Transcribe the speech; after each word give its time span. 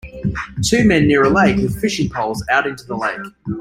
Two 0.65 0.83
men 0.83 1.05
near 1.07 1.21
a 1.21 1.29
lake 1.29 1.57
with 1.57 1.79
fishing 1.79 2.09
poles 2.09 2.43
out 2.51 2.65
into 2.65 2.83
the 2.87 2.95
lake. 2.97 3.19